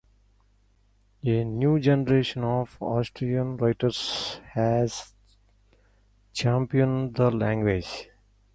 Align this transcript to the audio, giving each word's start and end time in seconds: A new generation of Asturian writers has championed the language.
A 1.23 1.43
new 1.43 1.79
generation 1.79 2.43
of 2.43 2.75
Asturian 2.81 3.55
writers 3.57 4.41
has 4.55 5.13
championed 6.33 7.13
the 7.15 7.29
language. 7.29 8.09